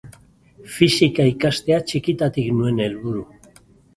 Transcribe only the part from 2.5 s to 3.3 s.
nuen helburu.